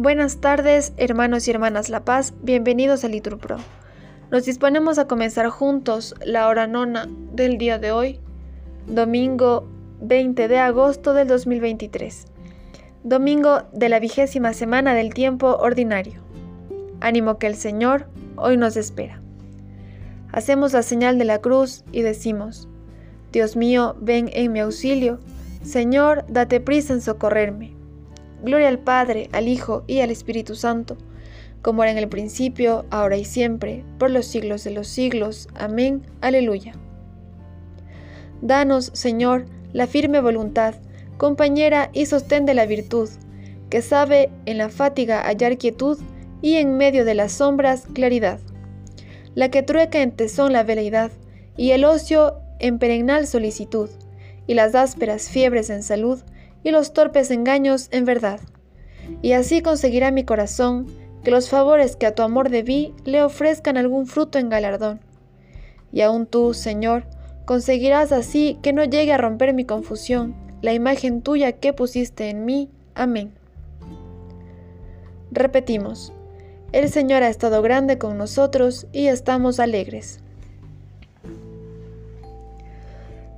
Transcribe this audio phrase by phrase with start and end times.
[0.00, 3.56] Buenas tardes, hermanos y hermanas La Paz, bienvenidos a Liturpro.
[4.30, 8.20] Nos disponemos a comenzar juntos la hora nona del día de hoy,
[8.86, 9.68] domingo
[10.00, 12.26] 20 de agosto del 2023,
[13.02, 16.22] domingo de la vigésima semana del tiempo ordinario.
[17.00, 19.20] Ánimo que el Señor hoy nos espera.
[20.30, 22.68] Hacemos la señal de la cruz y decimos,
[23.32, 25.18] Dios mío, ven en mi auxilio,
[25.64, 27.77] Señor, date prisa en socorrerme.
[28.42, 30.96] Gloria al Padre, al Hijo y al Espíritu Santo,
[31.62, 35.48] como era en el principio, ahora y siempre, por los siglos de los siglos.
[35.54, 36.02] Amén.
[36.20, 36.72] Aleluya.
[38.40, 40.74] Danos, Señor, la firme voluntad,
[41.16, 43.08] compañera y sostén de la virtud,
[43.70, 45.98] que sabe en la fatiga hallar quietud
[46.40, 48.38] y en medio de las sombras claridad,
[49.34, 51.10] la que trueca en tesón la veleidad
[51.56, 53.90] y el ocio en perennal solicitud,
[54.46, 56.20] y las ásperas fiebres en salud,
[56.68, 58.40] y los torpes engaños en verdad.
[59.22, 60.86] Y así conseguirá mi corazón
[61.24, 65.00] que los favores que a tu amor debí le ofrezcan algún fruto en galardón.
[65.92, 67.04] Y aún tú, Señor,
[67.46, 72.44] conseguirás así que no llegue a romper mi confusión la imagen tuya que pusiste en
[72.44, 72.68] mí.
[72.94, 73.32] Amén.
[75.30, 76.12] Repetimos,
[76.72, 80.20] el Señor ha estado grande con nosotros y estamos alegres.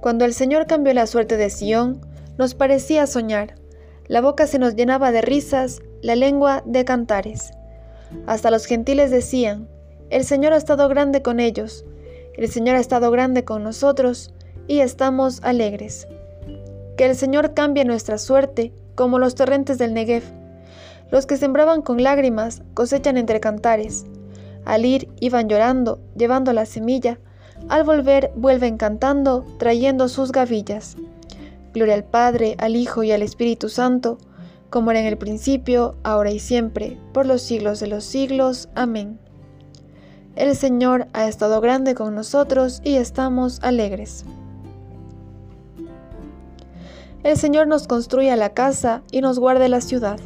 [0.01, 2.01] Cuando el Señor cambió la suerte de Sión,
[2.41, 3.57] nos parecía soñar.
[4.09, 7.51] La boca se nos llenaba de risas, la lengua de cantares.
[8.27, 9.69] Hasta los gentiles decían,
[10.09, 11.85] el Señor ha estado grande con ellos,
[12.39, 14.33] el Señor ha estado grande con nosotros,
[14.67, 16.09] y estamos alegres.
[16.97, 20.23] Que el Señor cambie nuestra suerte, como los torrentes del Negev.
[21.11, 24.07] Los que sembraban con lágrimas cosechan entre cantares.
[24.65, 27.19] Al ir iban llorando, llevando la semilla,
[27.69, 30.97] al volver vuelven cantando, trayendo sus gavillas.
[31.73, 34.19] Gloria al Padre, al Hijo y al Espíritu Santo,
[34.71, 38.69] como era en el principio, ahora y siempre, por los siglos de los siglos.
[38.75, 39.19] Amén.
[40.37, 44.25] El Señor ha estado grande con nosotros y estamos alegres.
[47.23, 50.19] El Señor nos construye la casa y nos guarde la ciudad.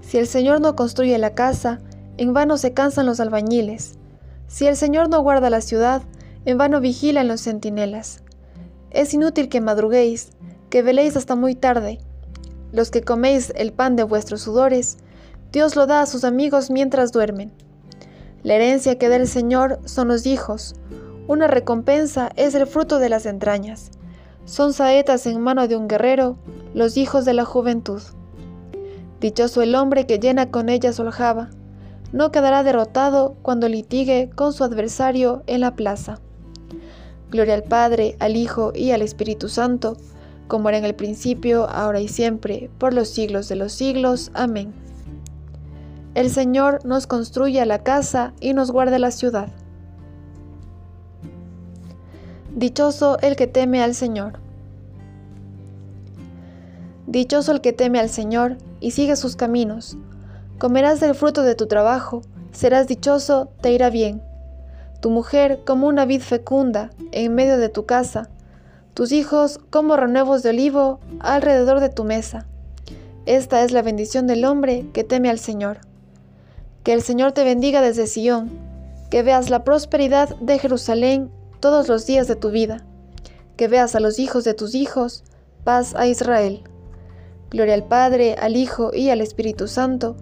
[0.00, 1.80] Si el Señor no construye la casa,
[2.16, 3.98] en vano se cansan los albañiles.
[4.46, 6.02] Si el Señor no guarda la ciudad,
[6.44, 8.22] en vano vigilan los centinelas.
[8.96, 10.30] Es inútil que madruguéis,
[10.70, 11.98] que veléis hasta muy tarde.
[12.72, 14.96] Los que coméis el pan de vuestros sudores,
[15.52, 17.52] Dios lo da a sus amigos mientras duermen.
[18.42, 20.76] La herencia que da el Señor son los hijos.
[21.28, 23.90] Una recompensa es el fruto de las entrañas.
[24.46, 26.38] Son saetas en mano de un guerrero,
[26.72, 28.00] los hijos de la juventud.
[29.20, 31.04] Dichoso el hombre que llena con ella su.
[32.12, 36.18] No quedará derrotado cuando litigue con su adversario en la plaza.
[37.30, 39.96] Gloria al Padre, al Hijo y al Espíritu Santo,
[40.46, 44.30] como era en el principio, ahora y siempre, por los siglos de los siglos.
[44.34, 44.72] Amén.
[46.14, 49.48] El Señor nos construye la casa y nos guarda la ciudad.
[52.54, 54.38] Dichoso el que teme al Señor.
[57.06, 59.98] Dichoso el que teme al Señor y sigue sus caminos.
[60.58, 62.22] Comerás del fruto de tu trabajo,
[62.52, 64.22] serás dichoso, te irá bien
[65.00, 68.28] tu mujer como una vid fecunda en medio de tu casa,
[68.94, 72.46] tus hijos como renuevos de olivo alrededor de tu mesa.
[73.26, 75.78] Esta es la bendición del hombre que teme al Señor.
[76.82, 78.50] Que el Señor te bendiga desde Sión,
[79.10, 81.30] que veas la prosperidad de Jerusalén
[81.60, 82.84] todos los días de tu vida,
[83.56, 85.24] que veas a los hijos de tus hijos,
[85.64, 86.62] paz a Israel.
[87.50, 90.16] Gloria al Padre, al Hijo y al Espíritu Santo,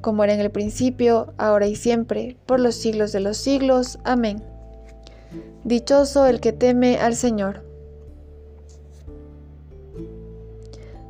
[0.00, 3.98] como era en el principio, ahora y siempre, por los siglos de los siglos.
[4.04, 4.42] Amén.
[5.64, 7.62] Dichoso el que teme al Señor.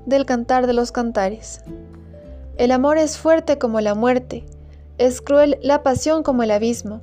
[0.06, 1.62] Del Cantar de los Cantares.
[2.56, 4.45] El amor es fuerte como la muerte,
[4.99, 7.01] es cruel la pasión como el abismo,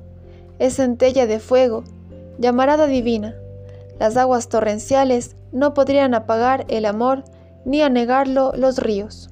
[0.58, 1.84] es centella de fuego,
[2.38, 3.34] llamarada divina.
[3.98, 7.24] Las aguas torrenciales no podrían apagar el amor
[7.64, 9.30] ni anegarlo los ríos.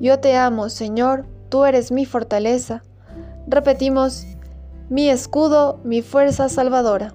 [0.00, 2.82] Yo te amo, Señor, tú eres mi fortaleza.
[3.48, 4.26] Repetimos,
[4.88, 7.14] mi escudo, mi fuerza salvadora.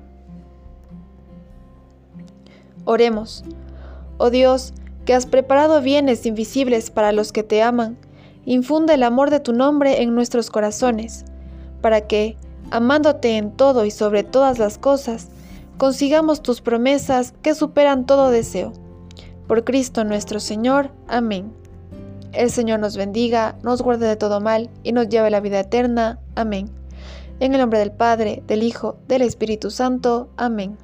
[2.86, 3.44] Oremos.
[4.18, 4.74] Oh Dios,
[5.06, 7.98] que has preparado bienes invisibles para los que te aman,
[8.46, 11.24] infunde el amor de tu nombre en nuestros corazones,
[11.82, 12.36] para que,
[12.72, 15.30] amándote en todo y sobre todas las cosas,
[15.78, 18.74] consigamos tus promesas que superan todo deseo.
[19.48, 20.92] Por Cristo nuestro Señor.
[21.08, 21.63] Amén.
[22.34, 25.60] El Señor nos bendiga, nos guarde de todo mal y nos lleve a la vida
[25.60, 26.20] eterna.
[26.36, 26.70] Amén.
[27.40, 30.30] En el nombre del Padre, del Hijo, del Espíritu Santo.
[30.36, 30.78] Amén.